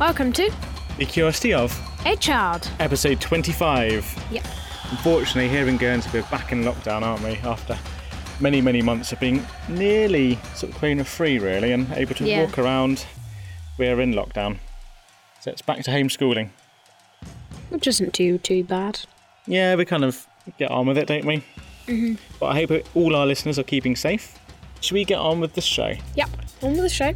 [0.00, 0.50] Welcome to
[0.98, 2.68] The Curiosity of, A Child.
[2.80, 4.26] episode 25.
[4.30, 4.44] Yep.
[4.90, 7.32] Unfortunately, here in Guernsey, we're back in lockdown, aren't we?
[7.46, 7.78] After
[8.40, 12.44] many, many months of being nearly sort of corona free, really, and able to Yeah.
[12.44, 13.04] walk around.
[13.78, 14.58] We're in lockdown.
[15.40, 16.48] So it's back to homeschooling.
[17.68, 19.00] Which isn't too too bad.
[19.46, 20.26] Yeah, we kind of
[20.58, 21.42] get on with it, don't we?
[21.86, 22.14] Mm-hmm.
[22.40, 24.38] But I hope all our listeners are keeping safe.
[24.80, 25.94] Should we get on with the show?
[26.14, 26.30] Yep.
[26.62, 27.12] On with the show.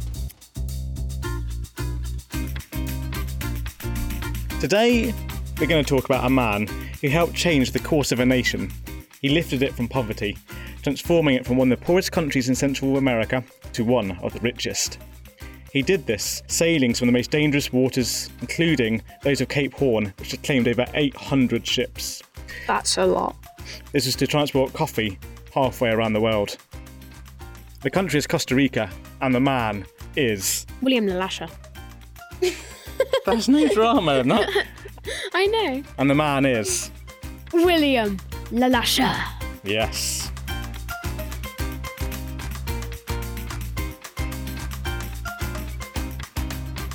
[4.61, 5.13] Today,
[5.59, 6.65] we're going to talk about a man
[7.01, 8.71] who helped change the course of a nation.
[9.21, 10.37] He lifted it from poverty,
[10.81, 14.39] transforming it from one of the poorest countries in Central America to one of the
[14.39, 14.97] richest.
[15.73, 20.13] He did this sailing some of the most dangerous waters, including those of Cape Horn,
[20.19, 22.23] which had claimed over 800 ships.
[22.65, 23.35] That's a lot.
[23.91, 25.19] This was to transport coffee
[25.53, 26.57] halfway around the world.
[27.81, 28.89] The country is Costa Rica,
[29.21, 29.85] and the man
[30.15, 30.65] is.
[30.81, 31.49] William Le Lacheur.
[33.25, 34.65] There's no drama that.
[35.33, 35.83] I know.
[35.97, 36.91] And the man is.
[37.53, 38.19] William
[38.51, 39.15] Le Lacheur.
[39.63, 40.31] Yes.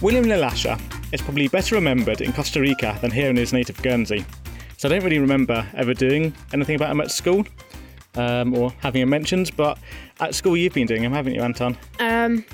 [0.01, 0.79] William Le Lacheur
[1.13, 4.25] is probably better remembered in Costa Rica than here in his native Guernsey.
[4.77, 7.45] So I don't really remember ever doing anything about him at school
[8.15, 9.79] um, or having him mentioned, but
[10.21, 11.77] at school you've been doing him, haven't you, Anton?
[11.99, 12.45] Um,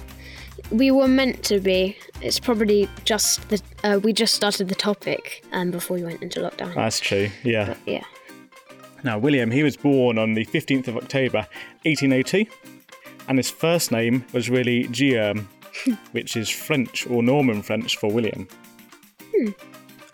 [0.70, 1.96] we were meant to be.
[2.22, 6.40] It's probably just the uh, we just started the topic um before we went into
[6.40, 6.74] lockdown.
[6.74, 7.74] That's true, yeah.
[7.86, 8.04] yeah.
[9.04, 11.46] Now, William, he was born on the 15th of October
[11.84, 12.44] 1802,
[13.28, 15.48] and his first name was really Guillaume,
[16.12, 18.48] which is French or Norman French for William.
[19.32, 19.50] Hmm.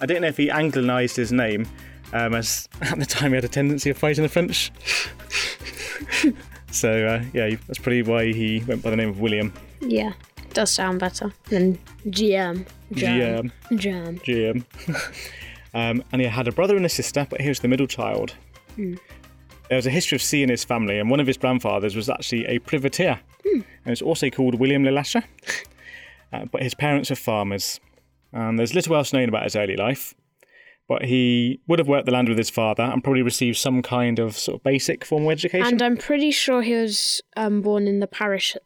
[0.00, 1.66] I don't know if he Anglicised his name,
[2.12, 4.70] um, as at the time he had a tendency of fighting the French.
[6.70, 9.54] so, uh, yeah, that's probably why he went by the name of William.
[9.80, 10.12] Yeah.
[10.54, 12.66] Does sound better than GM.
[12.92, 13.50] GM.
[13.74, 14.20] Jam.
[14.24, 14.66] Guillaume.
[15.74, 18.34] um, and he had a brother and a sister, but he was the middle child.
[18.76, 18.98] There
[19.70, 22.46] was a history of sea in his family, and one of his grandfathers was actually
[22.46, 23.20] a privateer.
[23.44, 25.24] And it's also called William Le Lacheur.
[26.32, 27.80] Uh, but his parents were farmers.
[28.32, 30.14] And there's little else known about his early life.
[30.88, 34.18] But he would have worked the land with his father and probably received some kind
[34.18, 35.66] of sort of basic formal education.
[35.66, 38.56] And I'm pretty sure he was um, born in the parish,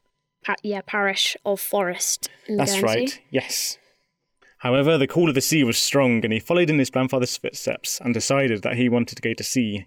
[0.47, 2.31] pa- yeah, parish of Forest.
[2.47, 2.87] In That's Guernsey.
[2.87, 3.79] right, yes.
[4.59, 8.01] However, the call of the sea was strong, and he followed in his grandfather's footsteps
[8.01, 9.87] and decided that he wanted to go to sea.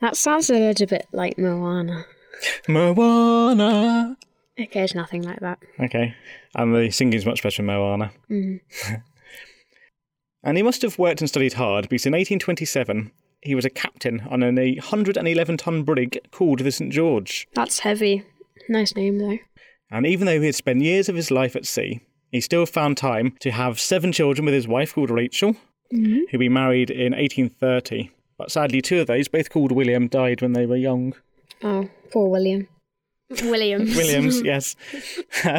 [0.00, 2.04] That sounds a little bit like Moana.
[2.68, 4.16] Moana!
[4.60, 5.58] Okay, it's nothing like that.
[5.80, 6.14] Okay.
[6.54, 8.12] And the singing's much better in Moana.
[8.30, 8.60] Mm.
[10.42, 14.20] and he must have worked and studied hard because in 1827 he was a captain
[14.30, 16.92] on an 111 ton brig called the St.
[16.92, 17.48] George.
[17.54, 18.24] That's heavy.
[18.68, 19.38] Nice name though.
[19.90, 22.96] And even though he had spent years of his life at sea, he still found
[22.96, 25.56] time to have seven children with his wife called Rachel,
[25.90, 28.10] who he married in 1830.
[28.36, 31.14] But sadly, two of those, both called William, died when they were young.
[31.62, 32.66] Oh, poor William.
[33.42, 33.94] Williams.
[33.94, 34.74] Williams, yes.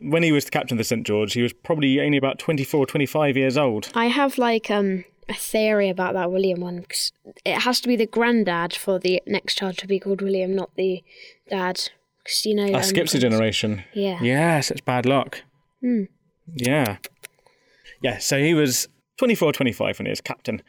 [0.00, 1.06] when he was the captain of the St.
[1.06, 3.90] George, he was probably only about 24 25 years old.
[3.94, 6.82] I have like um a theory about that William one.
[6.82, 7.12] 'cause
[7.44, 10.70] it has to be the granddad for the next child to be called William, not
[10.76, 11.02] the
[11.48, 11.90] dad.
[12.24, 13.84] 'Cause, you know, That um, skips a generation.
[13.92, 14.18] Yeah.
[14.22, 15.42] Yes, it's bad luck.
[16.54, 16.96] Yeah.
[18.02, 20.62] Yeah, so he was 24, 25 when he was captain.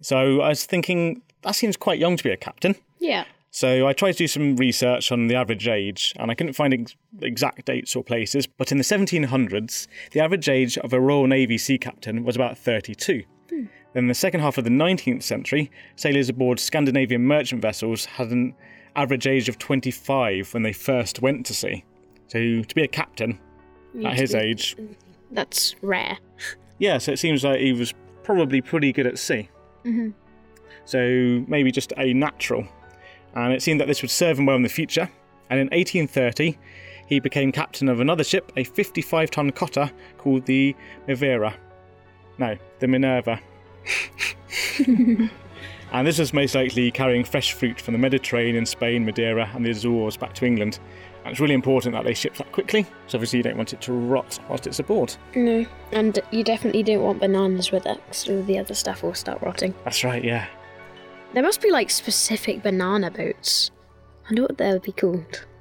[0.00, 2.76] So I was thinking, that seems quite young to be a captain.
[2.98, 3.24] Yeah.
[3.50, 6.74] So I tried to do some research on the average age, and I couldn't find
[6.74, 8.46] ex- exact dates or places.
[8.46, 12.58] But in the 1700s, the average age of a Royal Navy sea captain was about
[12.58, 13.22] 32.
[13.48, 18.30] Then in the second half of the 19th century, sailors aboard Scandinavian merchant vessels had
[18.30, 18.54] an
[18.94, 21.84] average age of 25 when they first went to sea.
[22.28, 23.38] So to be a captain
[24.04, 24.76] at his age,
[25.30, 26.18] That's rare.
[26.78, 29.48] yeah, so it seems like he was probably pretty good at sea.
[29.84, 30.10] Mm-hmm.
[30.84, 32.66] So maybe just a natural.
[33.34, 35.10] And it seemed that this would serve him well in the future.
[35.50, 36.58] And in 1830,
[37.06, 40.74] he became captain of another ship, a 55 ton cutter called the
[41.08, 41.54] Mivera.
[42.38, 43.40] No, the Minerva.
[45.92, 49.70] And this was most likely carrying fresh fruit from the Mediterranean, Spain, Madeira, and the
[49.70, 50.78] Azores back to England.
[51.24, 53.80] And it's really important that they ship that quickly, so obviously you don't want it
[53.82, 55.16] to rot whilst it's aboard.
[55.34, 55.66] No.
[55.92, 59.42] And you definitely don't want bananas with it, because all the other stuff will start
[59.42, 59.74] rotting.
[59.84, 60.46] That's right, yeah.
[61.34, 63.72] There must be like specific banana boats.
[64.24, 65.46] I wonder what they would be called.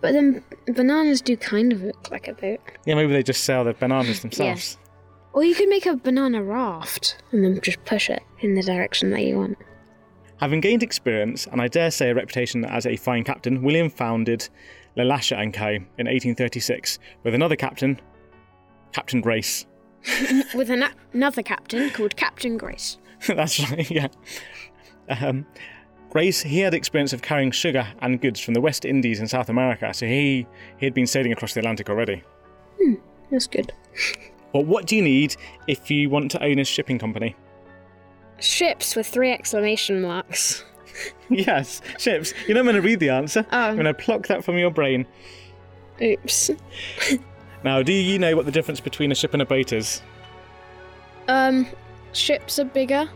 [0.00, 2.60] But then bananas do kind of look like a boat.
[2.86, 4.78] Yeah, maybe they just sell the bananas themselves.
[5.32, 9.10] Or you could make a banana raft and then just push it in the direction
[9.10, 9.58] that you want.
[10.38, 14.48] Having gained experience and I dare say a reputation as a fine captain, William founded
[14.96, 15.66] Le Lacheur and Co.
[15.68, 18.00] in 1836 with another captain,
[18.92, 19.66] Captain Grace.
[20.54, 22.98] with an- another captain called Captain Grace.
[23.26, 24.08] That's right, yeah.
[25.08, 25.44] Um,
[26.10, 29.48] Grace, he had experience of carrying sugar and goods from the West Indies and South
[29.50, 30.46] America, so he,
[30.78, 32.22] he had been sailing across the Atlantic already.
[32.80, 32.94] Hmm,
[33.30, 33.72] That's good.
[34.52, 35.36] But what do you need
[35.66, 37.36] if you want to own a shipping company?
[38.40, 40.64] Ships with three exclamation marks.
[41.28, 42.32] yes, ships.
[42.46, 43.44] You're not going to read the answer.
[43.52, 43.58] Oh.
[43.58, 45.06] I'm going to pluck that from your brain.
[46.02, 46.50] Oops.
[47.64, 50.00] Now, do you know what the difference between a ship and a boat is?
[51.26, 51.66] Um,
[52.12, 53.10] ships are bigger,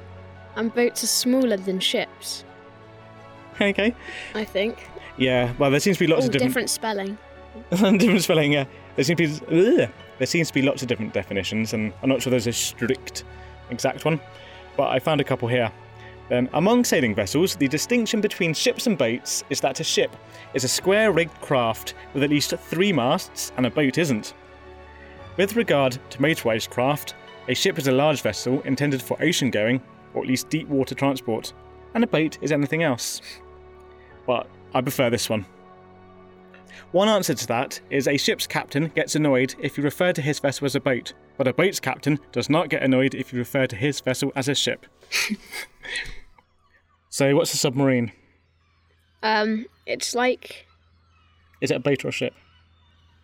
[0.57, 2.45] and boats are smaller than ships.
[3.61, 3.95] Okay.
[4.35, 4.89] I think.
[5.17, 7.19] Yeah, well, there seems to be lots Oh, of different, different spelling.
[7.71, 8.53] different spelling.
[8.53, 8.65] Yeah,
[8.97, 9.89] there seems to be ugh.
[10.23, 13.25] There seems to be lots of different definitions, and I'm not sure there's a strict,
[13.71, 14.21] exact one.
[14.77, 15.73] But I found a couple here.
[16.29, 20.15] Then, among sailing vessels, the distinction between ships and boats is that a ship
[20.55, 24.35] is a square-rigged craft with at least three masts, and a boat isn't.
[25.37, 27.17] With regard to motorised craft,
[27.49, 29.83] a ship is a large vessel intended for ocean-going
[30.15, 31.53] or at least deep water transport,
[31.95, 33.21] and a boat is anything else.
[34.25, 35.47] But I prefer this one.
[36.91, 40.39] One answer to that is a ship's captain gets annoyed if you refer to his
[40.41, 43.67] vessel as a boat, but a boat's captain does not get annoyed if you refer
[43.67, 44.87] to his vessel as a ship.
[47.09, 48.13] so, what's a submarine?
[49.23, 50.67] Um, it's like
[51.61, 52.35] Is it a boat or a ship?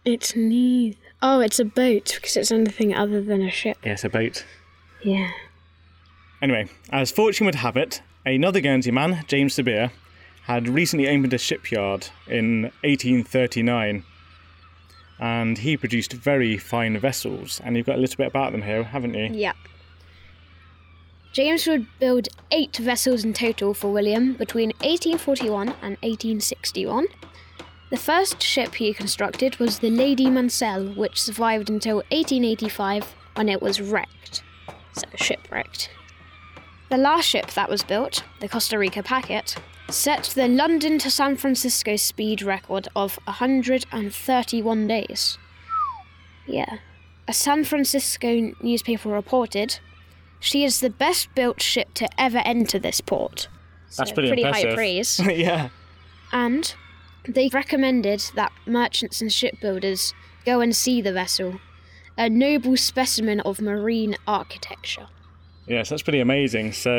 [0.04, 0.96] it's neither.
[1.20, 3.76] Oh, it's a boat because it's anything other than a ship.
[3.84, 4.44] Yes, a boat.
[5.02, 5.30] Yeah.
[6.40, 9.90] Anyway, as fortune would have it, another Guernsey man, James De Beer,
[10.48, 14.02] had recently opened a shipyard in 1839,
[15.20, 17.60] and he produced very fine vessels.
[17.62, 19.28] And you've got a little bit about them here, haven't you?
[19.30, 19.52] Yeah.
[21.32, 27.06] James would build eight vessels in total for William between 1841 and 1861.
[27.90, 33.60] The first ship he constructed was the Lady Mansell, which survived until 1885 when it
[33.60, 34.42] was wrecked.
[34.94, 35.90] So, shipwrecked.
[36.88, 39.56] The last ship that was built, the Costa Rica Packet,
[39.90, 45.38] set the London to San Francisco speed record of 131 days.
[46.46, 46.78] Yeah.
[47.26, 49.80] A San Francisco newspaper reported,
[50.40, 53.48] she is the best built ship to ever enter this port.
[53.96, 54.74] That's So, pretty, high impressive.
[54.74, 55.20] praise.
[55.36, 55.68] yeah.
[56.32, 56.74] And
[57.26, 60.12] they recommended that merchants and shipbuilders
[60.44, 61.60] go and see the vessel,
[62.16, 65.08] a noble specimen of marine architecture.
[65.68, 66.72] Yes, that's pretty amazing.
[66.72, 66.90] So,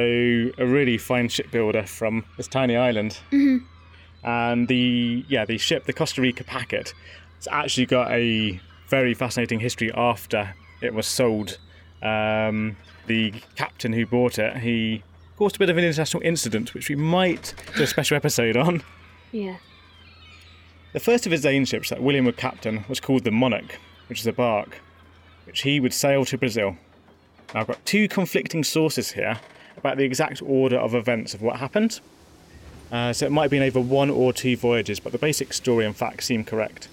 [0.58, 3.20] a really fine shipbuilder from this tiny island.
[3.32, 3.66] Mm-hmm.
[4.28, 6.94] And the yeah, the ship, the Costa Rica Packet,
[7.38, 11.58] it's actually got a very fascinating history after it was sold.
[12.02, 12.78] Um,
[13.08, 15.04] the captain who bought it, he
[15.38, 18.84] caused a bit of an international incident, which we might do a special episode on.
[19.32, 19.58] Yeah.
[20.92, 24.20] The first of his own ships that William would captain was called the Monarch, which
[24.20, 24.82] is a bark,
[25.46, 26.78] which he would sail to Brazil.
[27.54, 29.40] Now, I've got two conflicting sources here
[29.78, 32.00] about the exact order of events of what happened.
[32.92, 35.86] Uh, so it might have been over one or two voyages, but the basic story
[35.86, 36.88] and facts seem correct.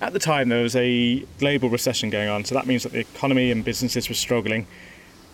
[0.00, 3.00] At the time, there was a global recession going on, so that means that the
[3.00, 4.66] economy and businesses were struggling.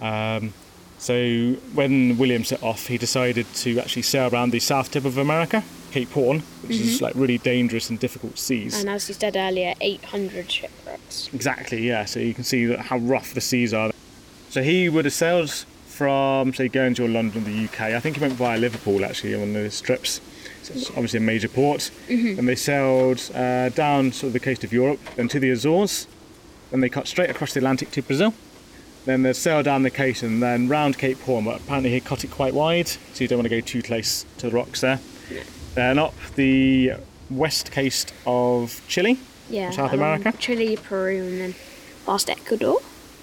[0.01, 0.53] Um,
[0.99, 5.19] so when William set off, he decided to actually sail around the south tip of
[5.19, 8.79] America, Cape Horn, which is like really dangerous and difficult seas.
[8.79, 11.31] And as you said earlier, 800 shipwrecks.
[11.33, 12.05] Exactly, yeah.
[12.05, 13.91] So you can see that how rough the seas are.
[14.51, 15.51] So he would have sailed
[15.87, 17.81] from, say, Guernsey or London, the UK.
[17.95, 20.21] I think he went via Liverpool actually on those trips.
[20.63, 21.91] So it's obviously a major port.
[22.09, 26.07] And they sailed uh, down sort of the coast of Europe, and to the Azores.
[26.71, 28.35] Then they cut straight across the Atlantic to Brazil.
[29.07, 32.25] Then they sailed down the coast and then round Cape Horn, but apparently he cut
[32.25, 34.99] it quite wide, so you don't want to go too close to the rocks there.
[35.77, 36.95] Then up the
[37.31, 39.19] west coast of Chile,
[39.51, 39.71] Yeah.
[39.71, 40.33] South America?
[40.39, 41.55] Chile, Peru, and then
[42.07, 42.81] past Ecuador.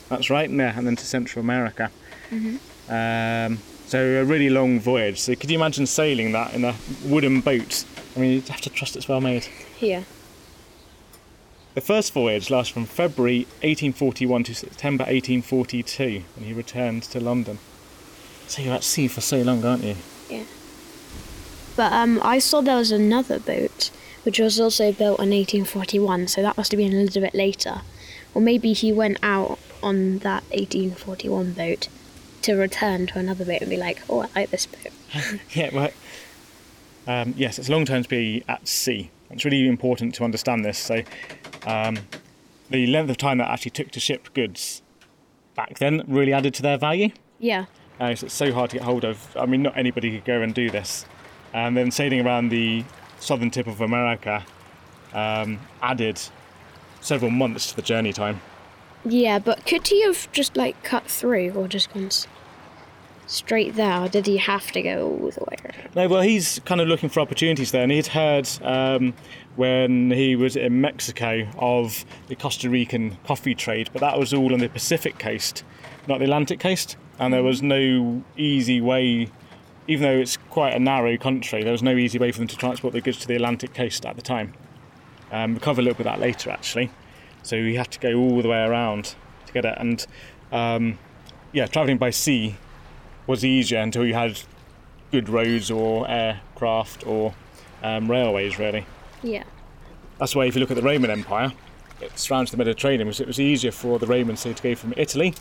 [0.08, 1.90] That's right, yeah, and then to Central America.
[2.32, 5.20] Um, so a really long voyage.
[5.20, 7.86] So could you imagine sailing that in a wooden boat?
[8.16, 9.46] I mean, you'd have to trust it's well made.
[9.78, 10.06] Here.
[11.74, 17.58] The first voyage lasts from February 1841 to September 1842 when he returned to London.
[18.46, 19.96] So you're at sea for so long, aren't you?
[20.30, 20.44] Yeah.
[21.76, 23.90] But um, I saw there was another boat
[24.24, 27.82] which was also built in 1841, so that must have been a little bit later.
[28.34, 31.90] Or maybe he went out on that 1841 boat
[32.44, 34.94] to return to another boat and be like, oh, I like this boat.
[35.52, 35.92] Yeah, well,
[37.06, 39.12] um, yes, it's a long time to be at sea.
[39.30, 40.78] It's really important to understand this.
[40.78, 41.04] So,
[41.66, 42.00] um,
[42.70, 44.82] the length of time that actually took to ship goods
[45.56, 47.10] back then really added to their value.
[47.40, 47.66] Yeah.
[48.00, 49.36] Uh, so it's so hard to get hold of.
[49.38, 51.06] I mean, not anybody could go and do this.
[51.54, 52.84] And then sailing around the
[53.20, 54.44] southern tip of America
[55.14, 56.20] um, added
[57.02, 58.42] several months to the journey time.
[59.06, 62.10] Yeah, but could he have just like cut through or just gone
[63.28, 64.02] straight there?
[64.02, 65.96] Or did he have to go all the way around?
[65.96, 69.14] No, well, he's kind of looking for opportunities there, and he'd heard um,
[69.56, 74.54] when he was in Mexico of the Costa Rican coffee trade, but that was all
[74.54, 75.64] on the Pacific coast,
[76.08, 79.30] not the Atlantic coast, and there was no easy way.
[79.88, 82.58] Even though it's quite a narrow country, there was no easy way for them to
[82.58, 84.54] transport their goods to the Atlantic coast at the time.
[85.32, 86.92] Um, we'll cover a little bit of that later, actually.
[87.42, 89.16] So he had to go all the way around
[89.48, 90.06] to get it, and
[90.52, 91.00] um,
[91.52, 92.56] yeah, travelling by sea
[93.28, 94.40] was easier until you had
[95.12, 97.34] good roads or aircraft or
[97.82, 98.86] um, railways, really.
[99.22, 99.44] Yeah.
[100.20, 101.52] That's why if you look at the Roman Empire,
[102.00, 104.94] it surrounds the Mediterranean, so it was easier for the Romans say, to go from
[104.96, 105.34] Italy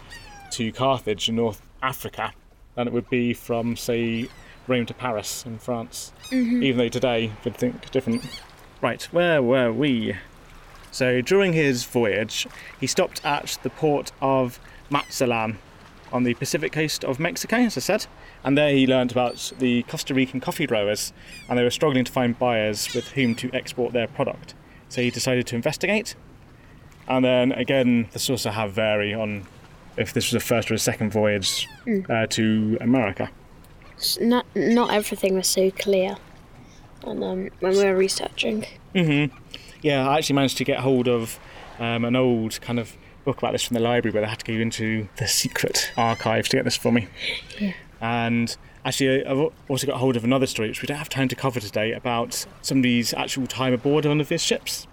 [0.52, 2.32] to Carthage in North Africa
[2.74, 4.28] than it would be from, say,
[4.66, 6.12] Rome to Paris in France.
[6.30, 6.62] Mm-hmm.
[6.62, 8.24] Even though today we'd think different.
[8.80, 10.16] Right, where were we?
[10.90, 12.46] So during his voyage,
[12.78, 14.60] he stopped at the port of
[14.90, 15.58] Mazatlan
[16.12, 18.06] on the Pacific coast of Mexico, as I said,
[18.44, 21.14] and there he learned about the Costa Rican coffee growers,
[21.48, 24.54] and they were struggling to find buyers with whom to export their product.
[24.90, 26.14] So he decided to investigate,
[27.08, 29.46] and then again, the sources I have vary on
[29.96, 31.68] if this was a first or a second voyage
[32.08, 33.30] uh, to America.
[34.20, 36.16] Not not everything was so clear.
[37.04, 41.38] And um, when we were researching, Yeah, I actually managed to get hold of
[41.78, 44.44] um, an old kind of book about this from the library where they had to
[44.44, 47.08] go into the secret archives to get this for me.
[47.60, 47.72] Yeah.
[48.00, 51.36] And actually, I've also got hold of another story which we don't have time to
[51.36, 54.86] cover today about somebody's actual time aboard one of these ships.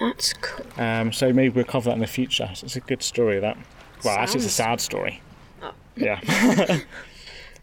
[0.00, 0.66] that's cool.
[0.76, 2.50] Um, so maybe we'll cover that in the future.
[2.54, 3.56] So it's a good story, that.
[4.04, 5.20] Well, actually, it's a sad story.
[5.62, 5.72] Oh.
[5.96, 6.20] Yeah.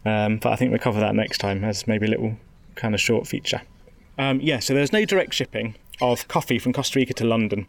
[0.04, 2.36] um, but I think we'll cover that next time as maybe a little
[2.74, 3.62] kind of short feature.
[4.18, 7.66] Um, yeah, so there's no direct shipping of coffee from Costa Rica to London.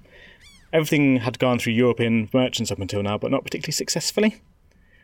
[0.74, 4.42] Everything had gone through European merchants up until now, but not particularly successfully.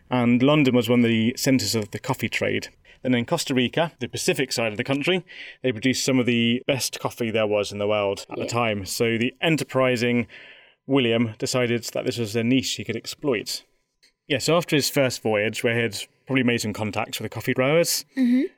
[0.09, 2.69] And London was one of the centres of the coffee trade.
[3.03, 5.25] And in Costa Rica, the Pacific side of the country,
[5.61, 8.85] they produced some of the best coffee there was in the world at the time.
[8.85, 10.27] So the enterprising
[10.87, 13.63] William decided that this was a niche he could exploit.
[14.27, 17.33] Yeah, so after his first voyage, where he had probably made some contacts with the
[17.33, 18.05] coffee growers,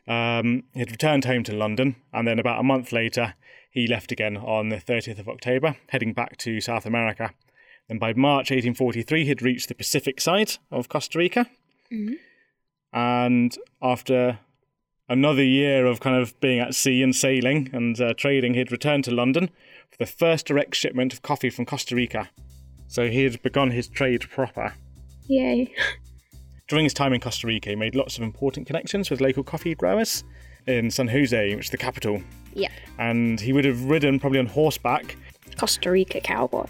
[0.07, 3.35] um, he'd returned home to London, and then about a month later,
[3.71, 7.31] he left again on the 30th of October, heading back to South America.
[7.87, 11.47] Then by March 1843, he'd reached the Pacific side of Costa Rica.
[12.91, 14.39] And after
[15.07, 19.03] another year of kind of being at sea and sailing and uh, trading, he'd returned
[19.03, 19.49] to London
[19.91, 22.29] for the first direct shipment of coffee from Costa Rica.
[22.87, 24.73] So he had begun his trade proper.
[25.27, 25.73] Yay.
[26.67, 29.75] During his time in Costa Rica, he made lots of important connections with local coffee
[29.75, 30.23] growers
[30.67, 32.21] in San Jose, which is the capital.
[32.53, 32.69] Yeah.
[32.97, 35.15] And he would have ridden probably on horseback
[35.57, 36.67] Costa Rica cowboy.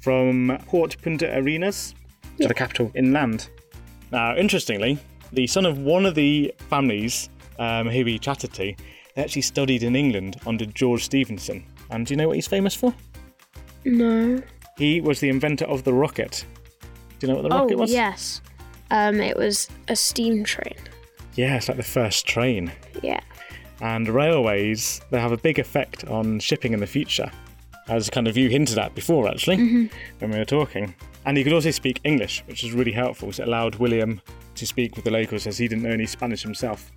[0.00, 1.94] from Port Punta Arenas
[2.40, 3.48] to the capital inland.
[4.10, 4.98] Now, interestingly,
[5.32, 8.74] the son of one of the families um, who he chatted to,
[9.14, 11.64] they actually studied in England under George Stephenson.
[11.92, 12.92] And do you know what he's famous for?
[13.84, 14.42] No.
[14.78, 16.44] He was the inventor of the rocket.
[17.18, 17.92] Do you know what the Oh rocket was?
[17.92, 18.40] yes.
[18.90, 20.74] Um, it was a steam train.
[21.34, 22.72] Yeah, it's like the first train.
[23.02, 23.20] Yeah.
[23.80, 27.30] And railways, they have a big effect on shipping in the future,
[27.88, 30.94] as kind of you hinted at before, actually, when we were talking.
[31.24, 33.32] And he could also speak English, which was really helpful.
[33.32, 34.20] So it allowed William
[34.54, 36.90] to speak with the locals as he didn't know any Spanish himself.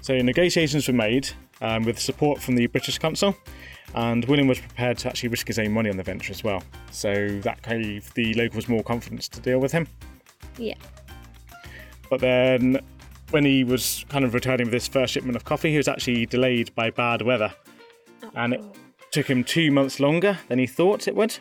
[0.00, 1.28] So negotiations were made
[1.60, 3.36] um, with support from the British Council,
[3.94, 6.62] and William was prepared to actually risk his own money on the venture as well.
[6.90, 9.86] So that gave the locals more confidence to deal with him.
[10.58, 10.74] Yeah.
[12.10, 12.80] But then,
[13.30, 16.26] when he was kind of returning with his first shipment of coffee, he was actually
[16.26, 17.52] delayed by bad weather.
[18.34, 18.72] And it oh.
[19.10, 21.38] took him two months longer than he thought it would.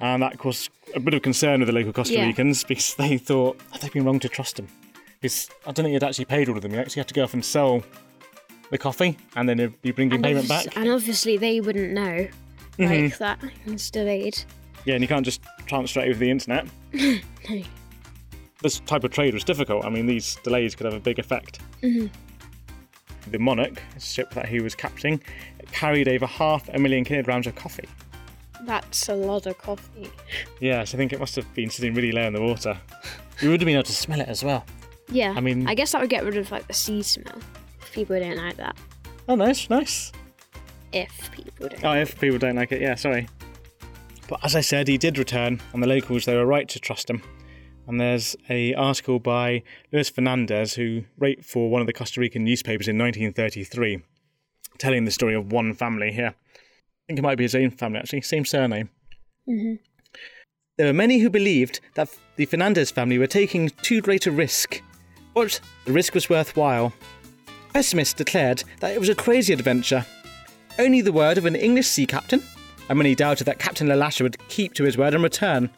[0.00, 2.26] And that caused a bit of concern with the local Costa Yeah.
[2.26, 4.68] Ricans because they thought, had they been wrong to trust him?
[5.20, 6.72] Because I don't think he'd actually paid all of them.
[6.72, 7.82] He actually had to go off and sell
[8.70, 10.76] the coffee and then he'd be bringing payment back.
[10.76, 12.26] and obviously they wouldn't know
[12.78, 13.22] like mm-hmm.
[13.22, 14.42] that it's delayed.
[14.84, 16.66] Yeah, and you can't just transfer it over the internet.
[17.50, 17.62] No.
[18.62, 19.84] this type of trade was difficult.
[19.84, 21.60] I mean, these delays could have a big effect.
[21.82, 22.06] Mm-hmm.
[23.30, 25.20] The Monarch, ship that he was captaining,
[25.72, 27.86] carried over half a million kilograms of coffee.
[28.62, 30.10] That's a lot of coffee.
[30.58, 32.78] Yes, I think it must have been sitting really low in the water.
[33.42, 34.64] You would have been able to smell it as well.
[35.08, 35.34] Yeah.
[35.36, 37.40] I mean- I guess that would get rid of like the sea smell.
[37.94, 38.76] People don't like that.
[39.28, 40.10] Oh, nice, nice.
[40.92, 41.84] If people don't.
[41.84, 43.28] Oh, if people don't like it, yeah, sorry.
[44.28, 47.08] But as I said, he did return, and the locals they were right to trust
[47.08, 47.22] him.
[47.86, 52.42] And there's a article by Luis Fernandez, who wrote for one of the Costa Rican
[52.42, 54.02] newspapers in 1933,
[54.78, 56.34] telling the story of one family here.
[56.34, 58.90] I think it might be his own family actually, same surname.
[59.48, 59.74] Mm-hmm.
[60.78, 64.82] There were many who believed that the Fernandez family were taking too great a risk,
[65.32, 66.92] but the risk was worthwhile.
[67.74, 70.06] Pessimists declared that it was a crazy adventure.
[70.78, 72.40] Only the word of an English sea captain,
[72.88, 75.68] and many doubted that Captain Le Lacheur would keep to his word and return.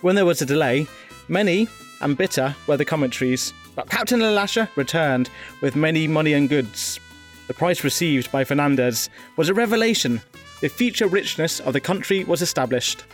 [0.00, 0.88] When there was a delay,
[1.28, 1.68] many
[2.00, 6.98] and bitter were the commentaries, but Captain Le Lacheur returned with many money and goods.
[7.46, 10.20] The price received by Fernandez was a revelation.
[10.60, 13.04] The future richness of the country was established.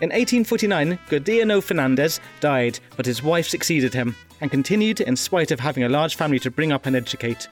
[0.00, 5.58] In 1849, Gordiano Fernandez died, but his wife succeeded him and continued in spite of
[5.58, 7.48] having a large family to bring up and educate.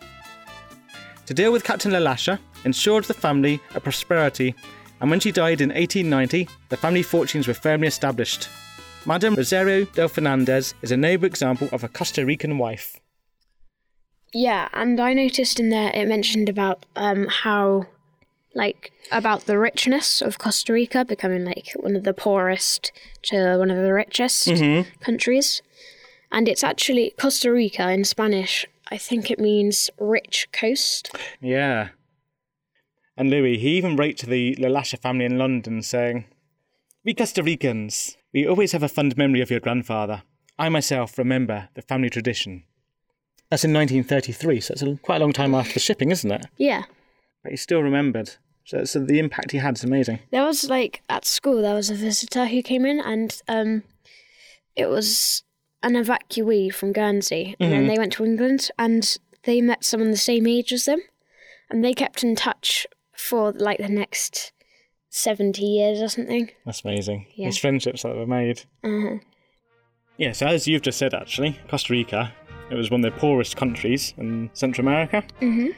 [1.24, 4.54] To deal with Captain Le Lacheur ensured the family a prosperity,
[5.00, 8.50] and when she died in 1890, the family fortunes were firmly established.
[9.06, 13.00] Madame Rosario del Fernandez is a noble example of a Costa Rican wife.
[14.34, 17.86] Yeah, and I noticed in there it mentioned about um, how,
[18.54, 23.70] like, about the richness of Costa Rica becoming like one of the poorest to one
[23.70, 24.50] of the richest
[25.00, 25.62] countries.
[26.32, 28.66] And it's actually Costa Rica in Spanish.
[28.90, 31.14] I think it means rich coast.
[31.40, 31.90] Yeah.
[33.16, 36.24] And Louis, he even wrote to the Le Lacheur family in London saying,
[37.04, 40.22] We Costa Ricans, we always have a fond memory of your grandfather.
[40.58, 42.64] I myself remember the family tradition.
[43.50, 46.46] That's in 1933, so it's a, quite a long time after the shipping, isn't it?
[46.56, 46.84] Yeah.
[47.42, 48.36] But he still remembered.
[48.64, 50.20] So, so the impact he had is amazing.
[50.30, 53.82] There was like at school there was a visitor who came in and um
[54.76, 55.42] it was
[55.82, 60.16] an evacuee from Guernsey and then they went to England and they met someone the
[60.16, 61.00] same age as them
[61.70, 64.52] and they kept in touch for like the next
[65.10, 66.50] 70 years or something.
[66.64, 67.26] That's amazing.
[67.34, 67.46] Yeah.
[67.46, 68.62] His friendships that were made.
[68.84, 69.18] Uh-huh.
[70.16, 72.32] Yeah, so as you've just said, actually, Costa Rica,
[72.70, 75.24] it was one of the poorest countries in Central America.
[75.40, 75.74] Mhm.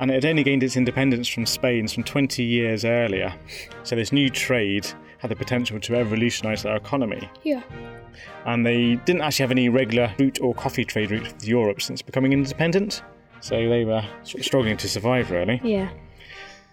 [0.00, 3.34] And it had only gained its independence from Spain some 20 years earlier.
[3.82, 4.86] So this new trade
[5.18, 7.28] had the potential to revolutionise their economy.
[7.42, 7.62] Yeah.
[8.44, 12.02] And they didn't actually have any regular fruit or coffee trade route with Europe since
[12.02, 13.02] becoming independent.
[13.40, 15.60] So they were sort of struggling to survive, really.
[15.62, 15.90] Yeah.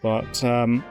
[0.02, 0.84] But um,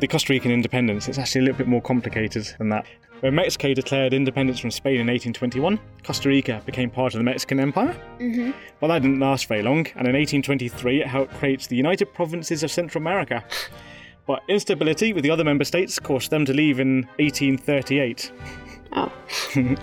[0.00, 2.86] the Costa Rican independence, it's actually a little bit more complicated than that.
[3.20, 7.58] When Mexico declared independence from Spain in 1821, Costa Rica became part of the Mexican
[7.58, 7.96] Empire.
[8.18, 8.50] Mm-hmm.
[8.80, 12.62] But that didn't last very long, and in 1823 it helped create the United Provinces
[12.62, 13.42] of Central America.
[14.26, 18.32] But instability with the other member states caused them to leave in 1838.
[18.94, 19.12] Oh.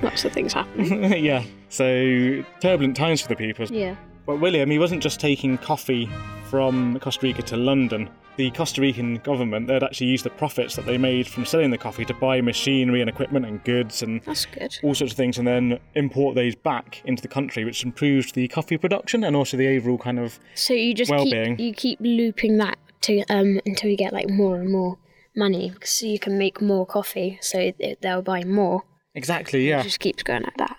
[0.02, 0.86] Lots of things happen.
[1.24, 3.66] yeah, so turbulent times for the people.
[3.68, 3.96] Yeah.
[4.26, 6.10] But William, he wasn't just taking coffee
[6.50, 8.10] from Costa Rica to London.
[8.38, 11.78] The Costa Rican government, they'd actually used the profits that they made from selling the
[11.78, 14.78] coffee to buy machinery and equipment and goods and That's good.
[14.84, 18.48] all sorts of things and then import those back into the country, which improved the
[18.48, 20.40] coffee production and also the overall kind of.
[20.56, 21.58] So you just Well-being.
[21.58, 24.98] keep you keep looping that to um until you get like more and more
[25.36, 28.84] money because you can make more coffee, so they'll buy more.
[29.14, 29.82] Exactly, yeah.
[29.82, 30.78] It just keeps going like that.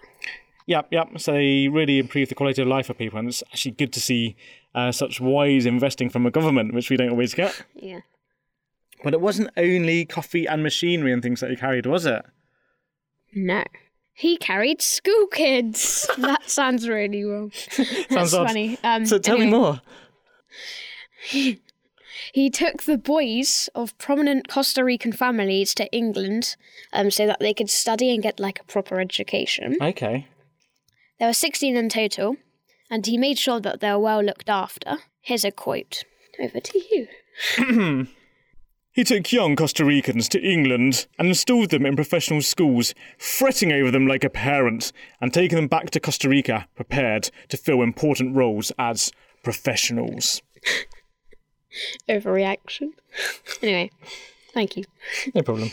[0.67, 1.09] Yep, yep.
[1.19, 4.01] So they really improved the quality of life for people, and it's actually good to
[4.01, 4.37] see
[4.75, 7.65] uh, such wise investing from a government, which we don't always get.
[7.75, 8.01] Yeah.
[9.05, 12.25] But it wasn't only coffee and machinery and things that he carried, was it?
[13.35, 13.65] No.
[14.15, 16.09] He carried school kids.
[16.19, 17.51] that sounds really wrong.
[17.53, 18.47] Sounds That's odd.
[18.47, 18.79] funny.
[18.85, 19.81] Um, So tell me more.
[22.33, 26.57] He took the boys of prominent Costa Rican families to England
[26.93, 29.77] um, so that they could study and get like a proper education.
[29.81, 30.27] Okay.
[31.19, 32.37] There were 16 in total,
[32.91, 34.99] and he made sure that they were well looked after.
[35.21, 36.05] Here's a quote.
[36.43, 38.09] Over to you.
[38.95, 43.91] He took young Costa Ricans to England and installed them in professional schools, fretting over
[43.91, 48.37] them like a parent, and taking them back to Costa Rica prepared to fill important
[48.37, 49.11] roles as
[49.43, 50.43] professionals.
[52.09, 52.91] Overreaction.
[53.63, 53.91] anyway,
[54.53, 54.85] thank you.
[55.35, 55.71] No problem.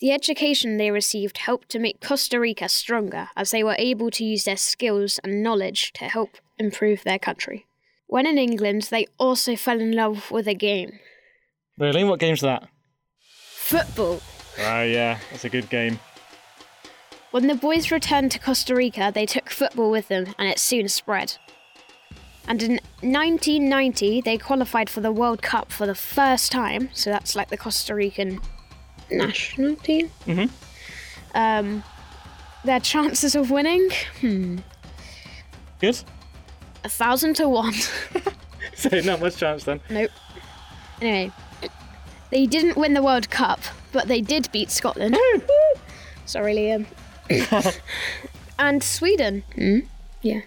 [0.00, 4.24] The education they received helped to make Costa Rica stronger as they were able to
[4.24, 7.66] use their skills and knowledge to help improve their country.
[8.08, 10.98] When in England, they also fell in love with a game
[11.78, 12.04] Really?
[12.04, 12.68] What game's that?
[13.72, 14.20] football.
[14.58, 15.98] Oh, yeah, that's a good game.
[17.30, 20.88] When the boys returned to Costa Rica, they took football with them and it soon
[20.88, 21.38] spread.
[22.48, 22.70] And in
[23.02, 27.56] 1990, they qualified for the World Cup for the first time, so that's like the
[27.56, 28.40] Costa Rican
[29.10, 30.10] national team.
[30.26, 30.50] Mhm.
[31.34, 31.84] Um,
[32.64, 33.90] their chances of winning?
[35.80, 36.00] Good?
[36.84, 37.74] A thousand to one.
[38.76, 39.80] So, not much chance then.
[39.90, 40.10] nope.
[41.00, 41.32] Anyway,
[42.30, 43.58] they didn't win the World Cup,
[43.92, 45.16] but they did beat Scotland.
[46.26, 46.86] Sorry, Liam.
[48.60, 49.42] and Sweden.
[49.56, 49.86] Mm?
[50.22, 50.40] Yeah,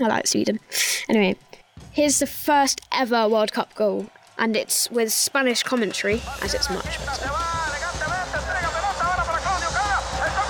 [0.00, 0.58] I like Sweden.
[1.08, 1.36] Anyway,
[1.92, 4.06] here's the first ever World Cup goal,
[4.38, 7.28] and it's with Spanish commentary, as it's much better.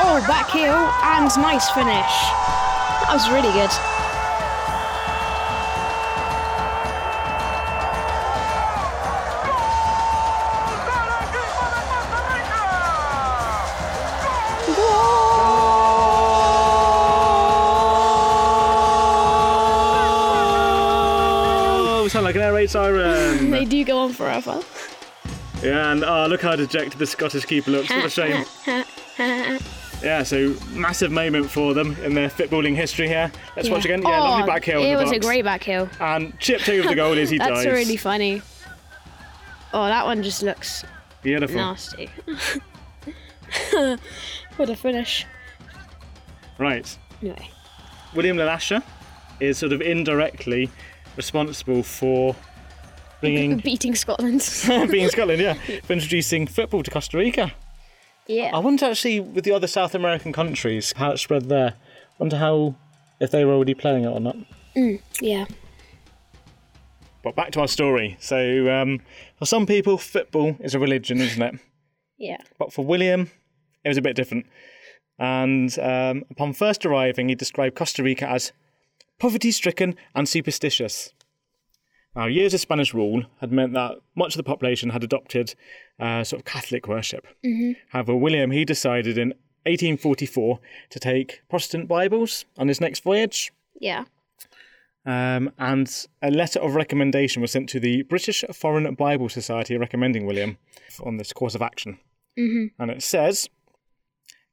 [0.04, 2.14] Oh, back heel and nice finish.
[3.02, 3.70] That was really good.
[22.72, 23.50] Siren.
[23.50, 24.62] They do go on forever.
[25.62, 27.90] yeah, and oh, look how dejected the Scottish keeper looks.
[27.90, 28.44] What a shame.
[30.02, 33.30] Yeah, so massive moment for them in their footballing history here.
[33.54, 34.02] Let's watch again.
[34.02, 34.82] Yeah, lovely Oh, back heel.
[34.82, 35.88] It was a great back heel.
[36.00, 37.66] And chipped over the goal as he That's dives.
[37.66, 38.42] really funny.
[39.72, 40.84] Oh, that one just looks
[41.22, 41.54] Beautiful.
[41.54, 42.10] nasty.
[44.56, 45.24] what a finish.
[46.58, 46.98] Right.
[47.20, 47.48] Anyway.
[48.12, 48.82] William Le Lacheur
[49.38, 50.68] is sort of indirectly
[51.16, 52.34] responsible for
[53.22, 54.40] bringing Beating Scotland.
[54.90, 57.54] being Scotland, yeah, for introducing football to Costa Rica.
[58.26, 61.74] Yeah, I wonder actually with the other South American countries how it spread there.
[62.18, 62.74] Wonder how
[63.18, 64.36] if they were already playing it or not.
[65.20, 65.46] Yeah.
[67.22, 68.16] But back to our story.
[68.20, 69.00] So um,
[69.38, 71.54] for some people, football is a religion, isn't it?
[72.18, 72.38] Yeah.
[72.58, 73.30] But for William,
[73.84, 74.46] it was a bit different.
[75.18, 78.52] And um, upon first arriving, he described Costa Rica as
[79.18, 81.12] poverty stricken and superstitious.
[82.14, 85.54] Now, years of Spanish rule had meant that much of the population had adopted
[85.98, 87.26] uh, sort of Catholic worship.
[87.88, 89.28] However, William, he decided in
[89.64, 90.58] 1844
[90.90, 93.50] to take Protestant Bibles on his next voyage.
[93.80, 94.04] Yeah.
[95.06, 100.26] Um, and a letter of recommendation was sent to the British Foreign Bible Society recommending
[100.26, 100.58] William
[101.02, 101.98] on this course of action.
[102.38, 102.80] Mm-hmm.
[102.80, 103.48] And it says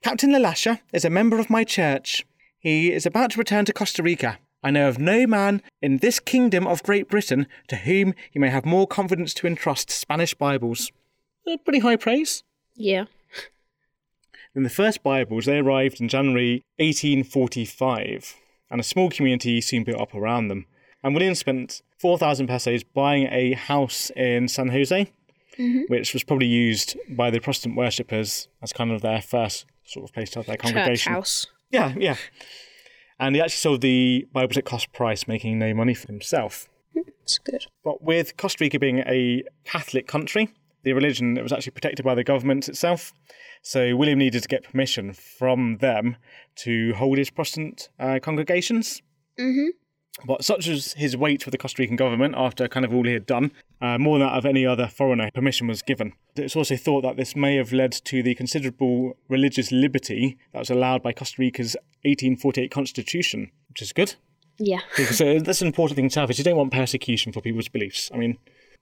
[0.02, 2.26] Captain Le Lacheur is a member of my church.
[2.58, 4.40] He is about to return to Costa Rica.
[4.62, 8.50] I know of no man in this kingdom of Great Britain to whom you may
[8.50, 10.92] have more confidence to entrust Spanish Bibles.
[11.48, 12.44] Uh, pretty high praise.
[12.76, 13.06] Yeah.
[14.54, 18.36] Then the first Bibles, they arrived in January 1845,
[18.70, 20.66] and a small community soon built up around them.
[21.04, 25.12] And William spent 4,000 pesos buying a house in San Jose,
[25.88, 30.14] which was probably used by the Protestant worshippers as kind of their first sort of
[30.14, 31.12] place to have their congregation.
[31.12, 31.48] Church house.
[31.70, 32.16] Yeah, yeah.
[33.20, 36.70] And he actually sold the Bibles at cost price, making no money for himself.
[36.96, 37.66] It's good.
[37.84, 40.50] But with Costa Rica being a Catholic country,
[40.84, 43.14] the religion it was actually protected by the government itself.
[43.62, 46.16] So William needed to get permission from them
[46.58, 49.02] to hold his Protestant uh, congregations.
[49.38, 49.68] Mm-hmm.
[50.26, 53.14] But such was his weight with the Costa Rican government after kind of all he
[53.14, 53.52] had done,
[53.82, 56.14] uh, more than that of any other foreigner, permission was given.
[56.36, 60.70] It's also thought that this may have led to the considerable religious liberty that was
[60.70, 64.16] allowed by Costa Rica's 1848 constitution, which is good.
[64.58, 64.82] Yeah.
[65.12, 68.12] So that's an important thing to have is you don't want persecution for people's beliefs.
[68.14, 68.38] I mean,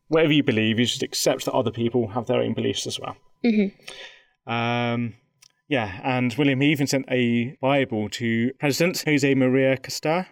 [0.08, 3.16] whatever you believe, you should accept that other people have their own beliefs as well.
[3.46, 4.52] Mm-hmm.
[4.52, 5.14] Um,
[5.68, 10.28] yeah, and William he even sent a Bible to President Jose Maria Castar.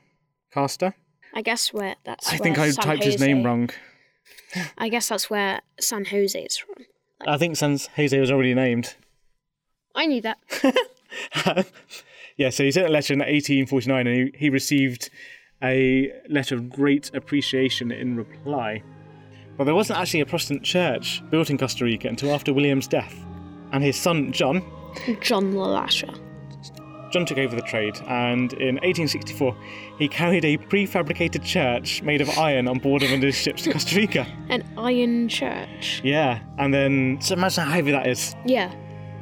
[0.56, 0.96] Castor.
[1.34, 2.32] I guess where that's.
[2.32, 3.70] I think I San typed his name wrong.
[4.78, 6.86] I guess that's where San Jose is from.
[7.28, 8.96] I think San Jose was already named.
[9.94, 10.38] I knew that.
[12.38, 15.10] Yeah, so he sent a letter in 1849 and he, he received
[15.64, 18.84] a letter of great appreciation in reply.
[19.58, 23.16] But there wasn't actually a Protestant church built in Costa Rica until after William's death.
[23.72, 24.62] And his son, John,
[25.22, 26.14] John Le Lacheur.
[27.16, 29.56] John took over the trade, and in 1864,
[29.98, 33.62] he carried a prefabricated church made of iron on board of one of his ships
[33.64, 34.28] to Costa Rica.
[34.50, 36.02] An iron church.
[36.04, 38.36] Yeah, and then so imagine how heavy that is.
[38.46, 38.70] Yeah.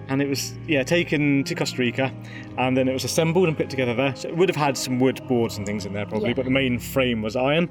[0.09, 2.11] and it was yeah taken to Costa Rica,
[2.57, 4.15] and then it was assembled and put together there.
[4.15, 6.33] So it would have had some wood boards and things in there probably, Yeah.
[6.33, 7.69] but the main frame was iron.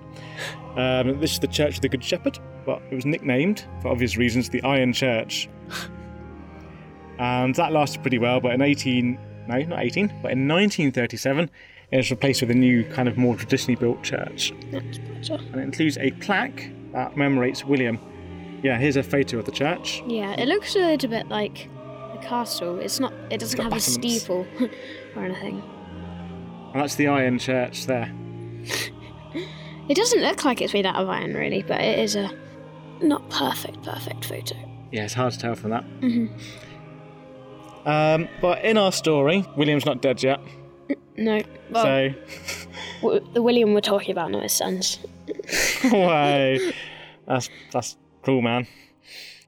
[0.76, 4.16] Um, this is the Church of the Good Shepherd, but it was nicknamed for obvious
[4.16, 5.48] reasons the Iron Church,
[7.18, 8.40] and that lasted pretty well.
[8.40, 11.50] But in 18 no not 18, but in 1937.
[11.90, 14.54] It was replaced with a new, kind of more traditionally built church.
[14.70, 15.34] That's better.
[15.34, 17.98] And it includes a plaque that commemorates William.
[18.62, 20.02] Yeah, here's a photo of the church.
[20.06, 21.68] Yeah, it looks a little bit like
[22.14, 22.78] a castle.
[22.78, 23.12] It's not.
[23.30, 24.46] It doesn't have a steeple
[25.16, 25.62] or anything.
[26.72, 28.10] And that's the Iron Church there.
[29.88, 32.30] It doesn't look like it's made out of iron, really, but it is a
[33.02, 34.56] not perfect, perfect photo.
[34.92, 35.84] Yeah, it's hard to tell from that.
[36.00, 36.34] Mm-hmm.
[37.84, 40.40] Um, but in our story, William's not dead yet.
[41.16, 42.14] No, well, So,
[43.02, 44.98] w- the William we're talking about, not his sons.
[45.92, 46.72] way.
[47.26, 48.66] That's, that's cruel, man.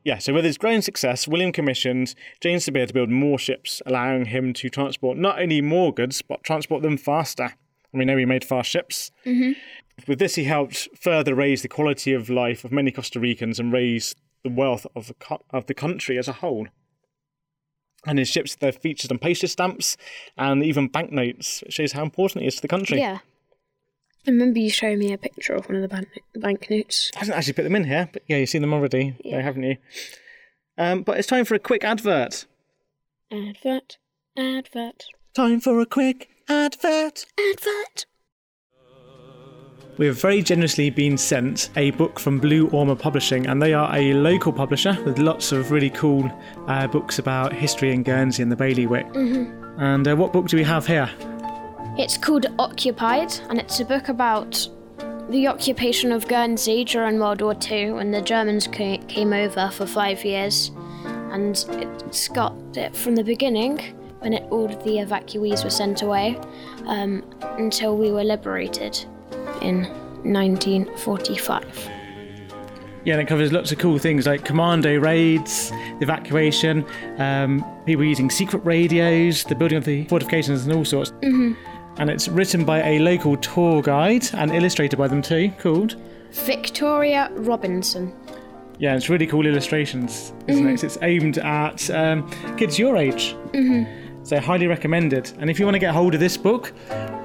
[0.04, 4.26] Yeah, so with his growing success, William commissioned James Sabir to build more ships, allowing
[4.26, 7.54] him to transport not only more goods, but transport them faster.
[7.92, 9.10] And we know he made fast ships.
[10.06, 13.72] With this, he helped further raise the quality of life of many Costa Ricans and
[13.72, 16.66] raise the wealth of the, co- of the country as a whole.
[18.06, 19.96] And his ships, they're featured on postage stamps
[20.36, 21.62] and even banknotes.
[21.62, 22.98] It shows how important it is to the country.
[22.98, 23.18] Yeah.
[24.26, 27.10] I remember you showing me a picture of one of the bank banknotes.
[27.14, 29.36] I haven't actually put them in here, but yeah, you've seen them already, Yeah.
[29.36, 29.76] there, haven't you?
[30.78, 32.46] Um, but it's time for a quick advert.
[33.30, 33.98] Advert.
[34.36, 35.04] Advert.
[35.34, 37.26] Time for a quick advert.
[37.38, 38.06] Advert.
[39.96, 43.94] We have very generously been sent a book from Blue Ormer Publishing, and they are
[43.94, 46.28] a local publisher with lots of really cool
[46.66, 49.06] uh, books about history in Guernsey and the bailiwick.
[49.06, 49.80] Mm-hmm.
[49.80, 51.08] And uh, what book do we have here?
[51.96, 54.68] It's called Occupied, and it's a book about
[55.30, 60.24] the occupation of Guernsey during World War II when the Germans came over for five
[60.24, 60.72] years.
[61.30, 61.64] And
[62.10, 63.78] it's got it from the beginning,
[64.18, 66.36] when it, all the evacuees were sent away,
[66.86, 67.22] um,
[67.58, 69.06] until we were liberated
[69.62, 69.82] in
[70.24, 71.90] 1945.
[73.04, 76.86] Yeah, and it covers lots of cool things like commando raids, evacuation,
[77.18, 81.10] um, people using secret radios, the building of the fortifications, and all sorts.
[81.10, 81.52] Mm-hmm.
[81.98, 85.96] And it's written by a local tour guide and illustrated by them too, called.
[86.30, 88.12] Victoria Robinson.
[88.78, 90.82] Yeah, it's really cool illustrations, isn't it?
[90.82, 93.34] It's aimed at um, kids your age.
[93.52, 94.03] Mm-hmm.
[94.24, 95.30] So highly recommended.
[95.38, 96.72] And if you want to get hold of this book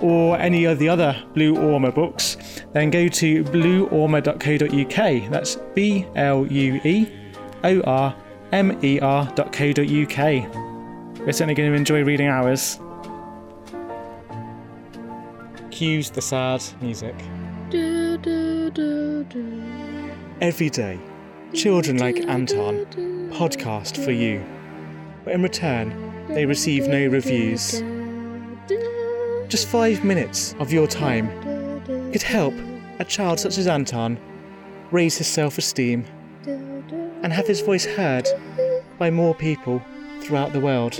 [0.01, 2.35] or any of the other Blue Ormer books,
[2.73, 5.31] then go to blueormer.co.uk.
[5.31, 7.07] That's B L U E
[7.63, 8.15] O R
[8.51, 10.17] M E R.co.uk.
[11.19, 12.79] We're certainly going to enjoy reading ours.
[15.71, 17.15] Cues the sad music.
[20.41, 20.99] Every day,
[21.53, 22.85] children like Anton
[23.31, 24.43] podcast for you.
[25.23, 27.81] But in return, they receive no reviews.
[29.49, 31.27] Just five minutes of your time
[32.11, 32.53] could help
[32.99, 34.19] a child such as Anton
[34.91, 36.05] raise his self esteem
[36.45, 38.27] and have his voice heard
[38.97, 39.81] by more people
[40.21, 40.93] throughout the world.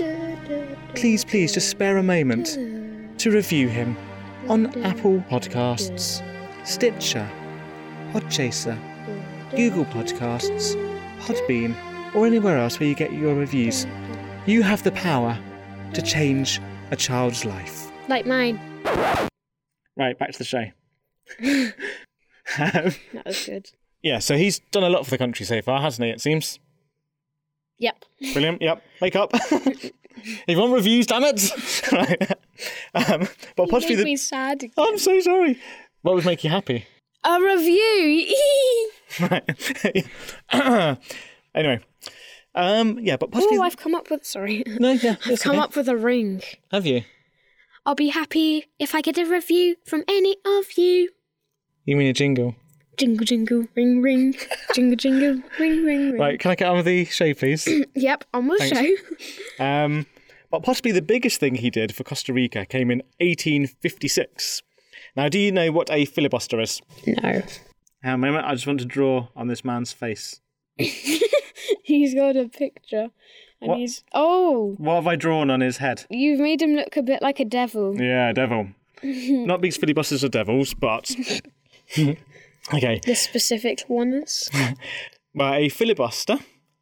[0.94, 2.58] Please, please just spare a moment
[3.20, 3.96] to review him
[4.48, 6.22] on Apple Podcasts,
[6.66, 7.28] Stitcher,
[8.12, 8.78] Podchaser,
[9.54, 10.74] Google Podcasts,
[11.20, 11.76] Podbean,
[12.14, 13.86] or anywhere else where you get your reviews.
[14.46, 15.38] You have the power
[15.94, 17.90] to change a child's life.
[18.08, 18.58] Like mine.
[19.96, 20.64] Right, back to the show.
[22.58, 23.70] That was good.
[24.02, 26.10] yeah, so he's done a lot for the country so far, hasn't he?
[26.10, 26.58] It seems.
[27.78, 28.04] Yep.
[28.32, 28.60] Brilliant.
[28.60, 28.82] Yep.
[29.00, 29.30] Wake up.
[29.34, 29.92] if
[30.48, 31.92] you want reviews, damn it.
[31.92, 32.32] right.
[32.92, 34.04] Um, but possibly Make the.
[34.04, 34.64] me sad.
[34.76, 35.60] I'm so sorry.
[36.02, 36.86] What would make you happy?
[37.22, 38.26] A review.
[39.20, 40.06] Right.
[41.54, 41.80] anyway.
[42.54, 43.58] Um, yeah, but possibly.
[43.58, 44.24] oh, I've come up with.
[44.26, 44.64] Sorry.
[44.66, 45.16] No, yeah.
[45.26, 45.62] I've come okay.
[45.62, 46.42] up with a ring.
[46.70, 47.02] Have you?
[47.86, 51.10] I'll be happy if I get a review from any of you.
[51.84, 52.54] You mean a jingle?
[52.98, 54.34] Jingle, jingle, ring, ring.
[54.74, 56.18] Jingle, jingle, ring, ring, ring.
[56.18, 57.66] Right, can I get on with the show, please?
[57.94, 58.74] Yep, on with the
[59.58, 59.64] show.
[59.64, 60.06] Um,
[60.50, 64.62] but possibly the biggest thing he did for Costa Rica came in 1856.
[65.16, 66.80] Now, do you know what a filibuster is?
[67.06, 67.42] No.
[68.02, 70.40] Hang on a moment, I just want to draw on this man's face.
[71.84, 73.08] He's got a picture.
[73.62, 73.78] And What?
[73.78, 74.04] he's.
[74.14, 74.74] Oh!
[74.78, 76.06] What have I drawn on his head?
[76.08, 77.94] You've made him look a bit like a devil.
[78.00, 78.68] Yeah, devil.
[79.02, 81.10] Not because filibusters are devils, but.
[82.72, 83.00] okay.
[83.04, 84.48] The specific ones.
[85.34, 86.38] Well, a filibuster,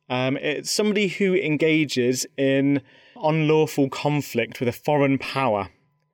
[0.09, 2.81] um, it's somebody who engages in
[3.23, 5.69] unlawful conflict with a foreign power.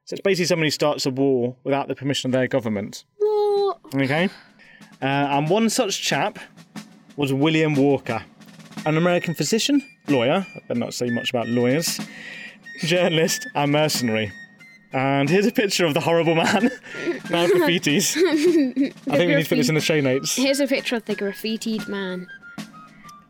[0.07, 3.05] So it's basically somebody who starts a war without the permission of their government.
[3.19, 3.79] What?
[3.95, 4.29] Okay.
[5.01, 6.39] Uh, and one such chap
[7.17, 8.23] was William Walker,
[8.87, 12.01] an American physician, lawyer, I better not say much about lawyers,
[12.81, 14.33] journalist, and mercenary.
[14.93, 16.45] And here's a picture of the horrible man.
[17.31, 18.17] now graffitis.
[19.11, 20.37] I think we need to put this in the show notes.
[20.37, 22.29] Here's a picture of the graffitied man.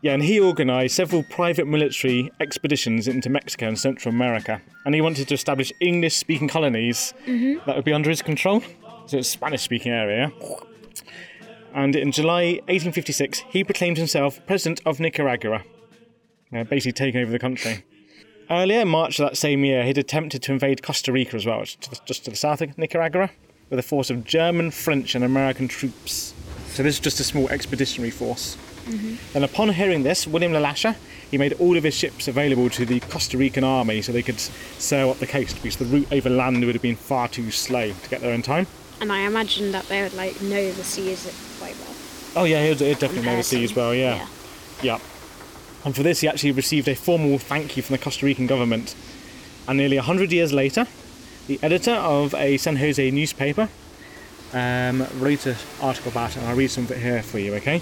[0.01, 4.61] Yeah, and he organised several private military expeditions into Mexico and Central America.
[4.85, 7.65] And he wanted to establish English speaking colonies mm-hmm.
[7.65, 8.61] that would be under his control.
[9.07, 10.31] So it's a Spanish speaking area.
[11.75, 15.61] And in July 1856, he proclaimed himself President of Nicaragua,
[16.55, 17.83] uh, basically taking over the country.
[18.49, 21.65] Earlier in March of that same year, he'd attempted to invade Costa Rica as well,
[21.65, 23.29] to the- just to the south of Nicaragua,
[23.69, 26.33] with a force of German, French, and American troops.
[26.69, 28.55] So this is just a small expeditionary force.
[29.33, 30.95] And upon hearing this, William Le Lacheur,
[31.31, 34.39] he made all of his ships available to the Costa Rican army so they could
[34.39, 37.91] sail up the coast because the route over land would have been far too slow
[37.91, 38.67] to get there in time.
[39.01, 41.33] And I imagine that they would like know the sea well.
[42.35, 43.93] Oh yeah, he'd, he'd definitely know the sea as well.
[43.93, 44.15] Yeah.
[44.15, 44.27] Yeah.
[44.81, 44.99] yeah,
[45.85, 48.95] And for this, he actually received a formal thank you from the Costa Rican government.
[49.67, 50.85] And nearly hundred years later,
[51.47, 53.69] the editor of a San Jose newspaper
[54.53, 57.55] um, wrote an article about it, and I'll read some of it here for you.
[57.55, 57.81] Okay.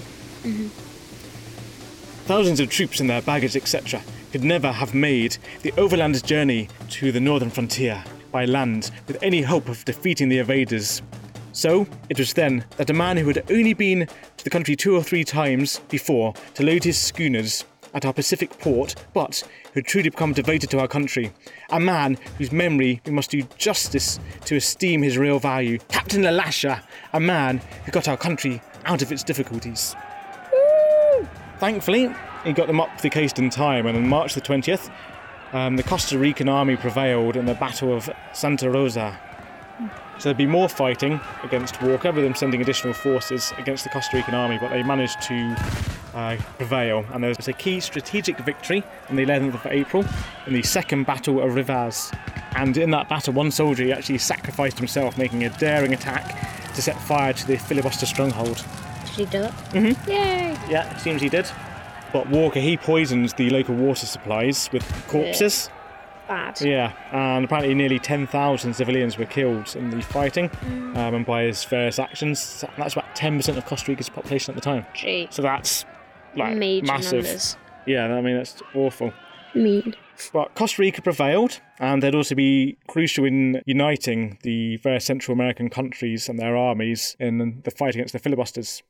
[2.26, 7.12] thousands of troops and their baggage, etc., could never have made the overland journey to
[7.12, 11.02] the northern frontier by land with any hope of defeating the invaders.
[11.54, 14.96] So, it was then that a man who had only been to the country two
[14.96, 17.64] or three times before to load his schooners
[17.94, 21.32] at our Pacific port, but who had truly become devoted to our country,
[21.70, 26.32] a man whose memory we must do justice to esteem his real value, Captain Le
[26.32, 29.94] Lacheur, a man who got our country out of its difficulties.
[31.60, 32.12] Thankfully,
[32.44, 34.90] he got them up the coast in time, and on March the 20th,
[35.52, 39.20] um, the Costa Rican army prevailed in the Battle of Santa Rosa.
[40.18, 44.16] So there'd be more fighting against Walker, with them sending additional forces against the Costa
[44.16, 45.56] Rican army, but they managed to
[46.14, 47.04] uh, prevail.
[47.12, 50.04] And there was a key strategic victory on the 11th of April
[50.46, 52.12] in the Second Battle of Rivas.
[52.56, 57.00] And in that battle, one soldier actually sacrificed himself, making a daring attack to set
[57.00, 58.64] fire to the filibuster stronghold.
[59.00, 59.52] Did he do it?
[59.72, 60.10] Mm-hmm.
[60.10, 60.56] Yay!
[60.70, 61.50] Yeah, seems he did.
[62.12, 65.68] But Walker, he poisons the local water supplies with corpses.
[66.26, 66.60] Bad.
[66.60, 70.50] Yeah, and apparently nearly 10,000 civilians were killed in the fighting
[70.96, 72.64] um, and by his various actions.
[72.66, 74.86] And that's about 10% of Costa Rica's population at the time.
[74.94, 75.28] Gee.
[75.30, 75.84] So that's
[76.34, 77.24] like Major massive.
[77.24, 77.56] numbers.
[77.86, 79.12] Yeah, I mean, that's awful.
[79.54, 79.94] Mean.
[80.32, 85.68] But Costa Rica prevailed, and they'd also be crucial in uniting the various Central American
[85.68, 88.82] countries and their armies in the fight against the filibusters,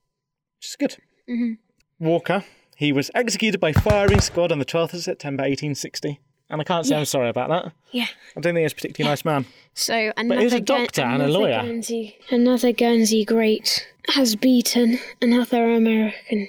[0.59, 1.59] which is good.
[1.99, 2.45] Walker,
[2.77, 6.21] he was executed by firing squad on the 12th of September 1860.
[6.51, 7.73] And I can't say I'm sorry about that.
[7.91, 8.07] Yeah.
[8.37, 9.47] I don't think he's a particularly nice man.
[9.73, 11.63] So another he was a doctor and a another lawyer.
[11.63, 16.49] Guernsey, another Guernsey great has beaten another American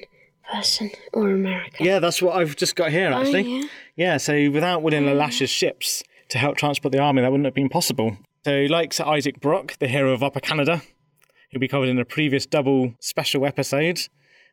[0.52, 1.86] person or American.
[1.86, 3.46] Yeah, that's what I've just got here, oh, actually.
[3.46, 3.68] Oh, yeah.
[3.96, 7.54] Yeah, so without William Le Lacheur's ships to help transport the army, that wouldn't have
[7.54, 8.18] been possible.
[8.44, 10.82] So, like Sir Isaac Brock, the hero of Upper Canada,
[11.52, 14.02] who'll be covered in a previous double special episode,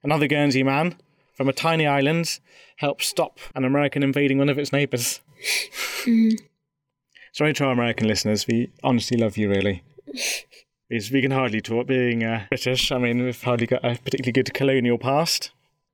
[0.03, 0.97] another Guernsey man
[1.35, 2.39] from a tiny island
[2.77, 5.21] helped stop an American invading one of its neighbours.
[7.33, 9.83] Sorry to our American listeners, we honestly love you, really.
[10.89, 14.33] Because we can hardly talk, being uh, British, I mean, we've hardly got a particularly
[14.33, 15.51] good colonial past.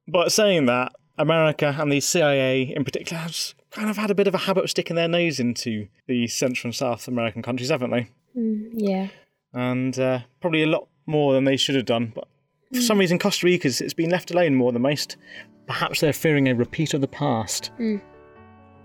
[0.09, 4.27] But saying that, America and the CIA in particular have kind of had a bit
[4.27, 7.91] of a habit of sticking their nose into the Central and South American countries, haven't
[7.91, 8.09] they?
[8.35, 9.09] Yeah.
[9.53, 12.13] And uh, probably a lot more than they should have done.
[12.15, 12.29] But
[12.73, 15.17] for some reason, Costa Rica's it's been left alone more than most.
[15.67, 17.71] Perhaps they're fearing a repeat of the past.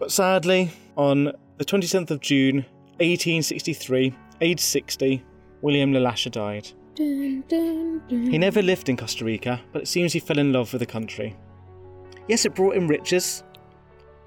[0.03, 2.57] But sadly, on the 27th of June,
[2.97, 5.23] 1863, aged 60,
[5.61, 6.67] William Le Lacheur died.
[6.93, 8.29] Dun, dun, dun.
[8.29, 10.85] He never lived in Costa Rica, but it seems he fell in love with the
[10.85, 11.37] country.
[12.27, 13.45] Yes, it brought him riches,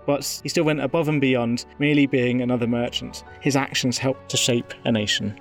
[0.07, 3.23] but he still went above and beyond merely being another merchant.
[3.43, 5.39] His actions helped to shape a nation.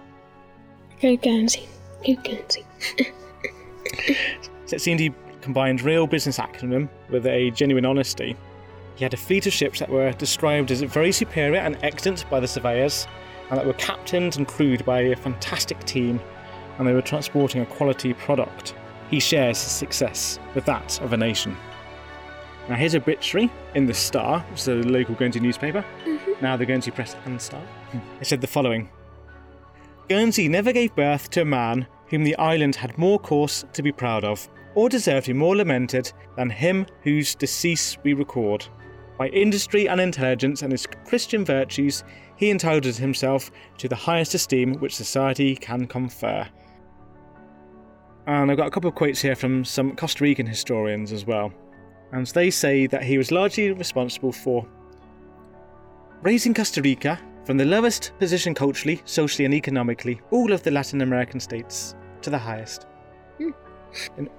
[1.01, 1.65] Go Guernsey.
[2.05, 2.65] Go Guernsey.
[4.65, 8.35] So it seemed he combined real business acumen with a genuine honesty.
[8.95, 12.39] He had a fleet of ships that were described as very superior and excellent by
[12.39, 13.07] the surveyors,
[13.49, 16.19] and that were captained and crewed by a fantastic team,
[16.77, 18.73] and they were transporting a quality product.
[19.09, 21.55] He shares his success with that of a nation.
[22.67, 26.31] Now here's a obituary in the Star, which is a local Guernsey newspaper, mm-hmm.
[26.41, 27.61] now the Guernsey Press and Star.
[27.91, 27.99] Hmm.
[28.19, 28.89] It said the following
[30.09, 33.91] Guernsey never gave birth to a man whom the island had more cause to be
[33.91, 38.67] proud of, or deserved to be more lamented than him whose decease we record.
[39.17, 42.03] By industry and intelligence and his Christian virtues,
[42.35, 46.47] he entitled himself to the highest esteem which society can confer.
[48.27, 51.53] And I've got a couple of quotes here from some Costa Rican historians as well.
[52.11, 54.67] And they say that he was largely responsible for
[56.21, 61.01] raising Costa Rica from the lowest position culturally, socially, and economically, all of the Latin
[61.01, 62.87] American states, to the highest.
[64.17, 64.29] And,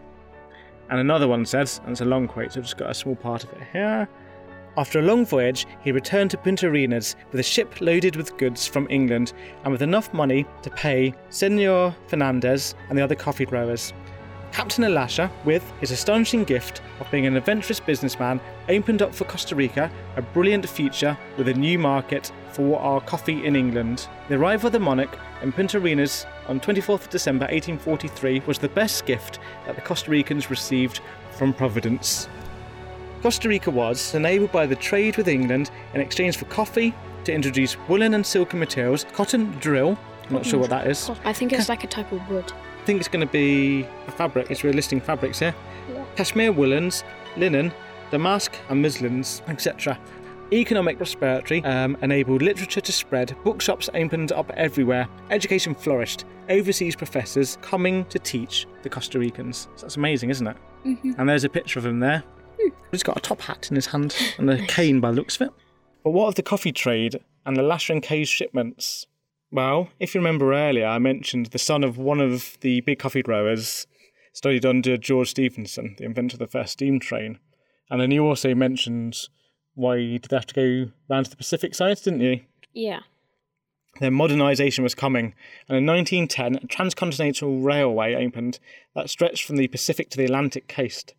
[0.91, 3.15] and another one says, and it's a long quote, so I've just got a small
[3.15, 4.09] part of it here.
[4.79, 8.67] After a long voyage, he returned to Punta Arenas with a ship loaded with goods
[8.67, 9.33] from England
[9.65, 13.95] and with enough money to pay Senor Fernandez and the other coffee growers.
[14.53, 19.25] Captain Le Lacheur, with his astonishing gift of being an adventurous businessman, opened up for
[19.25, 24.09] Costa Rica a brilliant future with a new market for our coffee in England.
[24.29, 28.69] The arrival of the monarch in Punta Arenas on 24th of December 1843 was the
[28.69, 31.01] best gift that the Costa Ricans received
[31.33, 32.29] from Providence.
[33.27, 37.77] Costa Rica was enabled by the trade with England in exchange for coffee to introduce
[37.89, 39.99] woolen and silken materials, cotton drill,
[40.29, 41.11] I'm not sure what that is.
[41.25, 42.53] I think it's like a type of wood.
[42.53, 44.49] I think it's going to be a fabric.
[44.49, 45.53] It's we're listing fabrics here.
[45.93, 46.05] Yeah.
[46.15, 47.03] Cashmere woolens,
[47.37, 47.73] linen,
[48.13, 49.99] damask and muslins, etc.
[50.53, 57.59] Economic prosperity um, enabled literature to spread, bookshops opened up everywhere, education flourished, overseas professors
[57.61, 59.67] coming to teach the Costa Ricans.
[59.75, 60.57] So that's amazing, isn't it?
[61.19, 62.23] And there's a picture of him there.
[62.91, 65.49] He's got a top hat in his hand and a cane by the looks of
[65.49, 65.55] it.
[66.05, 69.07] But what of the coffee trade and Le Lacheur and Kay's shipments?
[69.51, 73.23] Well, if you remember earlier, I mentioned the son of one of the big coffee
[73.23, 73.87] growers
[74.33, 77.39] studied under George Stephenson, the inventor of the first steam train.
[77.91, 79.17] And then you also mentioned
[79.75, 82.41] why you did have to go round to the Pacific side, didn't you?
[82.73, 83.01] Yeah.
[84.01, 85.35] Then modernisation was coming,
[85.69, 88.59] and in 1910, a transcontinental railway opened
[88.95, 91.15] that stretched from the Pacific to the Atlantic coast.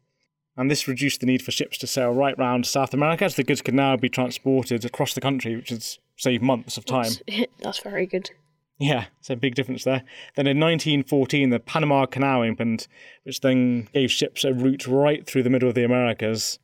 [0.57, 3.43] And this reduced the need for ships to sail right round South America, as the
[3.43, 7.11] goods could now be transported across the country, which has saved months of time.
[7.59, 8.31] That's very good.
[8.79, 10.03] Yeah, it's a big difference there.
[10.35, 12.87] Then in 1914, the Panama Canal opened,
[13.23, 16.59] which then gave ships a route right through the middle of the Americas.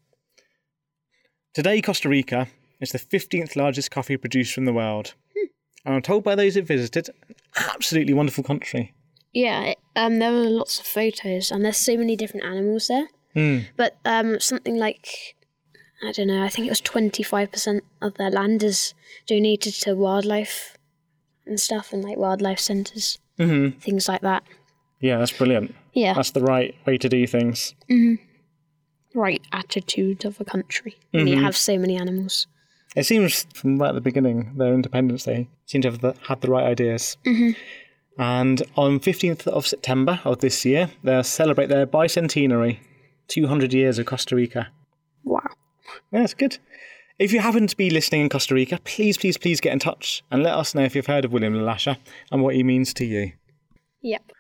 [1.54, 2.48] Today, Costa Rica
[2.80, 5.14] is the 15th largest coffee producer in the world.
[5.86, 7.10] And I'm told by those who visited,
[7.56, 8.94] absolutely wonderful country.
[9.34, 13.08] Yeah, um, there were lots of photos, and there's so many different animals there.
[13.76, 15.36] But um, something like,
[16.04, 18.94] I don't know, I think it was 25% of their land is
[19.28, 20.78] donated to wildlife
[21.46, 23.78] and stuff, and like wildlife centres, mm-hmm.
[23.80, 24.44] things like that.
[25.00, 25.76] Yeah, that's brilliant.
[25.94, 27.76] Yeah, That's the right way to do things.
[29.14, 32.48] right attitude of a country when you have so many animals.
[32.96, 36.42] It seems from right at the beginning, their independence day, seem to have the, had
[36.42, 37.18] the right ideas.
[37.26, 37.52] Mm-hmm.
[38.22, 42.80] And on 15th of September of this year, they'll celebrate their bicentenary,
[43.28, 44.67] 200 years of Costa Rica.
[45.24, 45.41] Wow.
[46.11, 46.57] Yeah, that's good.
[47.19, 50.24] If you happen to be listening in Costa Rica, please, please, please get in touch
[50.32, 51.97] and let us know if you've heard of William Lacheur
[52.32, 53.34] and what he means to you.
[54.01, 54.32] Yep.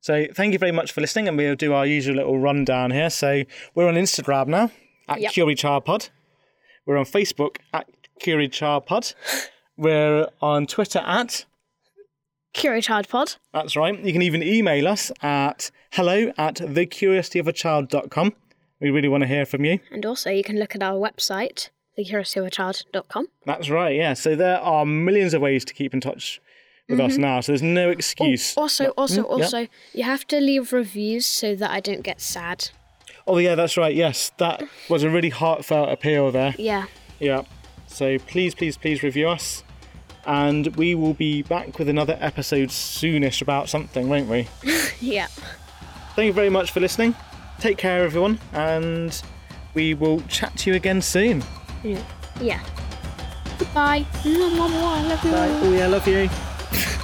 [0.00, 3.10] So thank you very much for listening, and we'll do our usual little rundown here.
[3.10, 3.44] So
[3.74, 4.70] we're on Instagram now
[5.08, 5.32] at Yep.
[5.32, 6.08] Curie Child Pod.
[6.86, 7.86] We're on Facebook at
[8.20, 9.12] Curie Child Pod.
[9.76, 11.46] We're on Twitter at
[12.54, 13.34] Curatard Pod.
[13.52, 13.98] that's right.
[14.04, 18.32] You can even email us at hello at thecuriosityofachild.com.
[18.80, 19.78] We really want to hear from you.
[19.90, 23.28] And also, you can look at our website, thecuriosityofachild.com.
[23.46, 24.14] That's right, yeah.
[24.14, 26.40] So there are millions of ways to keep in touch
[26.88, 27.40] with us now.
[27.40, 28.54] So there's no excuse.
[28.56, 32.70] Also, also, Mm, also, you have to leave reviews so that I don't get sad.
[33.26, 33.94] Oh, yeah, that's right.
[33.94, 36.54] Yes, that was a really heartfelt appeal there.
[36.58, 36.86] Yeah.
[37.18, 37.42] Yeah.
[37.86, 39.62] So please, please, please review us.
[40.26, 44.48] And we will be back with another episode soonish about something, won't we?
[45.00, 45.26] Yeah.
[46.16, 47.14] Thank you very much for listening.
[47.58, 49.20] Take care, everyone, and
[49.74, 51.42] we will chat to you again soon.
[51.82, 52.02] Yeah.
[52.40, 52.60] Yeah.
[53.58, 54.06] Goodbye.
[55.30, 55.48] Bye.
[55.62, 56.30] Oh, yeah, I love you.